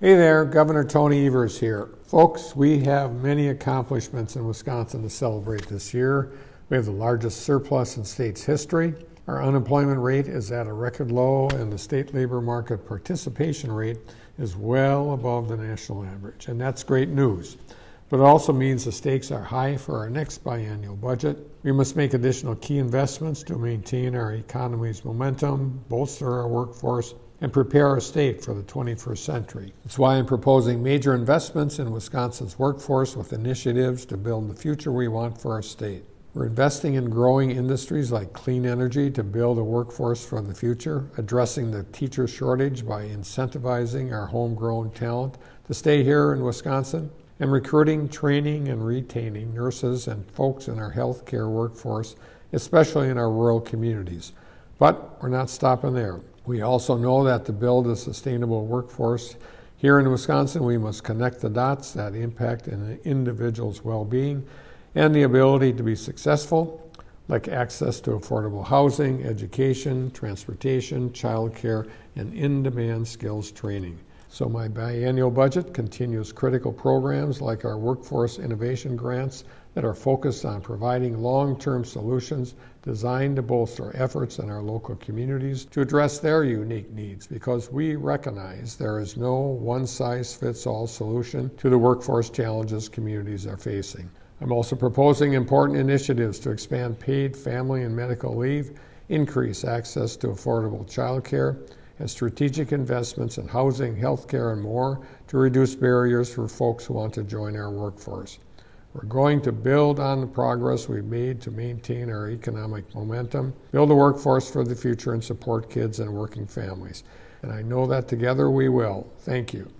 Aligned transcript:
Hey 0.00 0.14
there, 0.14 0.44
Governor 0.44 0.84
Tony 0.84 1.26
Evers 1.26 1.58
here. 1.58 1.88
Folks, 2.04 2.54
we 2.54 2.78
have 2.84 3.20
many 3.20 3.48
accomplishments 3.48 4.36
in 4.36 4.46
Wisconsin 4.46 5.02
to 5.02 5.10
celebrate 5.10 5.66
this 5.66 5.92
year. 5.92 6.30
We 6.68 6.76
have 6.76 6.86
the 6.86 6.92
largest 6.92 7.40
surplus 7.40 7.96
in 7.96 8.04
state's 8.04 8.44
history. 8.44 8.94
Our 9.26 9.42
unemployment 9.42 10.00
rate 10.00 10.28
is 10.28 10.52
at 10.52 10.68
a 10.68 10.72
record 10.72 11.10
low, 11.10 11.48
and 11.48 11.72
the 11.72 11.78
state 11.78 12.14
labor 12.14 12.40
market 12.40 12.86
participation 12.86 13.72
rate 13.72 13.98
is 14.38 14.54
well 14.54 15.14
above 15.14 15.48
the 15.48 15.56
national 15.56 16.04
average. 16.04 16.46
And 16.46 16.60
that's 16.60 16.84
great 16.84 17.08
news. 17.08 17.56
But 18.10 18.20
it 18.20 18.22
also 18.22 18.54
means 18.54 18.84
the 18.84 18.92
stakes 18.92 19.30
are 19.30 19.42
high 19.42 19.76
for 19.76 19.98
our 19.98 20.08
next 20.08 20.38
biennial 20.38 20.96
budget. 20.96 21.36
We 21.62 21.72
must 21.72 21.94
make 21.94 22.14
additional 22.14 22.54
key 22.56 22.78
investments 22.78 23.42
to 23.44 23.58
maintain 23.58 24.14
our 24.14 24.32
economy's 24.32 25.04
momentum, 25.04 25.84
bolster 25.90 26.32
our 26.32 26.48
workforce, 26.48 27.14
and 27.42 27.52
prepare 27.52 27.86
our 27.86 28.00
state 28.00 28.42
for 28.42 28.54
the 28.54 28.62
21st 28.62 29.18
century. 29.18 29.74
That's 29.84 29.98
why 29.98 30.16
I'm 30.16 30.24
proposing 30.24 30.82
major 30.82 31.14
investments 31.14 31.78
in 31.78 31.90
Wisconsin's 31.90 32.58
workforce 32.58 33.14
with 33.14 33.34
initiatives 33.34 34.06
to 34.06 34.16
build 34.16 34.48
the 34.48 34.56
future 34.56 34.90
we 34.90 35.08
want 35.08 35.38
for 35.38 35.52
our 35.52 35.62
state. 35.62 36.02
We're 36.32 36.46
investing 36.46 36.94
in 36.94 37.10
growing 37.10 37.50
industries 37.50 38.10
like 38.10 38.32
clean 38.32 38.64
energy 38.64 39.10
to 39.10 39.22
build 39.22 39.58
a 39.58 39.64
workforce 39.64 40.24
for 40.24 40.40
the 40.40 40.54
future, 40.54 41.10
addressing 41.18 41.70
the 41.70 41.84
teacher 41.84 42.26
shortage 42.26 42.86
by 42.86 43.04
incentivizing 43.04 44.12
our 44.12 44.26
homegrown 44.26 44.92
talent 44.92 45.36
to 45.66 45.74
stay 45.74 46.02
here 46.02 46.32
in 46.32 46.42
Wisconsin, 46.42 47.10
and 47.40 47.52
recruiting, 47.52 48.08
training, 48.08 48.68
and 48.68 48.84
retaining 48.84 49.54
nurses 49.54 50.08
and 50.08 50.28
folks 50.32 50.68
in 50.68 50.78
our 50.78 50.92
healthcare 50.92 51.50
workforce, 51.50 52.16
especially 52.52 53.08
in 53.08 53.18
our 53.18 53.30
rural 53.30 53.60
communities. 53.60 54.32
But 54.78 55.22
we're 55.22 55.28
not 55.28 55.50
stopping 55.50 55.94
there. 55.94 56.20
We 56.46 56.62
also 56.62 56.96
know 56.96 57.24
that 57.24 57.44
to 57.46 57.52
build 57.52 57.86
a 57.86 57.96
sustainable 57.96 58.66
workforce 58.66 59.36
here 59.78 60.00
in 60.00 60.10
Wisconsin, 60.10 60.64
we 60.64 60.76
must 60.76 61.04
connect 61.04 61.40
the 61.40 61.48
dots 61.48 61.92
that 61.92 62.16
impact 62.16 62.66
an 62.66 62.98
individual's 63.04 63.84
well 63.84 64.04
being 64.04 64.44
and 64.96 65.14
the 65.14 65.22
ability 65.22 65.72
to 65.74 65.84
be 65.84 65.94
successful, 65.94 66.90
like 67.28 67.46
access 67.46 68.00
to 68.00 68.10
affordable 68.10 68.66
housing, 68.66 69.24
education, 69.24 70.10
transportation, 70.10 71.10
childcare, 71.10 71.88
and 72.16 72.34
in 72.34 72.64
demand 72.64 73.06
skills 73.06 73.52
training. 73.52 73.96
So, 74.30 74.46
my 74.46 74.68
biennial 74.68 75.30
budget 75.30 75.72
continues 75.72 76.32
critical 76.32 76.70
programs 76.70 77.40
like 77.40 77.64
our 77.64 77.78
workforce 77.78 78.38
innovation 78.38 78.94
grants 78.94 79.44
that 79.72 79.86
are 79.86 79.94
focused 79.94 80.44
on 80.44 80.60
providing 80.60 81.22
long 81.22 81.58
term 81.58 81.82
solutions 81.82 82.54
designed 82.82 83.36
to 83.36 83.42
bolster 83.42 83.90
efforts 83.96 84.38
in 84.38 84.50
our 84.50 84.60
local 84.60 84.96
communities 84.96 85.64
to 85.66 85.80
address 85.80 86.18
their 86.18 86.44
unique 86.44 86.90
needs 86.90 87.26
because 87.26 87.72
we 87.72 87.96
recognize 87.96 88.76
there 88.76 89.00
is 89.00 89.16
no 89.16 89.34
one 89.38 89.86
size 89.86 90.34
fits 90.34 90.66
all 90.66 90.86
solution 90.86 91.50
to 91.56 91.70
the 91.70 91.78
workforce 91.78 92.28
challenges 92.28 92.86
communities 92.86 93.46
are 93.46 93.56
facing. 93.56 94.10
I'm 94.42 94.52
also 94.52 94.76
proposing 94.76 95.32
important 95.32 95.78
initiatives 95.78 96.38
to 96.40 96.50
expand 96.50 97.00
paid 97.00 97.34
family 97.34 97.82
and 97.82 97.96
medical 97.96 98.36
leave, 98.36 98.78
increase 99.08 99.64
access 99.64 100.16
to 100.16 100.28
affordable 100.28 100.88
child 100.88 101.24
care, 101.24 101.56
and 101.98 102.10
strategic 102.10 102.72
investments 102.72 103.38
in 103.38 103.48
housing, 103.48 103.96
healthcare, 103.96 104.52
and 104.52 104.62
more 104.62 105.00
to 105.28 105.38
reduce 105.38 105.74
barriers 105.74 106.32
for 106.32 106.48
folks 106.48 106.86
who 106.86 106.94
want 106.94 107.14
to 107.14 107.22
join 107.22 107.56
our 107.56 107.70
workforce. 107.70 108.38
We're 108.94 109.08
going 109.08 109.42
to 109.42 109.52
build 109.52 110.00
on 110.00 110.20
the 110.20 110.26
progress 110.26 110.88
we've 110.88 111.04
made 111.04 111.40
to 111.42 111.50
maintain 111.50 112.10
our 112.10 112.30
economic 112.30 112.92
momentum, 112.94 113.52
build 113.70 113.90
a 113.90 113.94
workforce 113.94 114.50
for 114.50 114.64
the 114.64 114.74
future, 114.74 115.12
and 115.12 115.22
support 115.22 115.70
kids 115.70 116.00
and 116.00 116.12
working 116.12 116.46
families. 116.46 117.04
And 117.42 117.52
I 117.52 117.62
know 117.62 117.86
that 117.86 118.08
together 118.08 118.50
we 118.50 118.68
will. 118.68 119.06
Thank 119.20 119.52
you. 119.52 119.70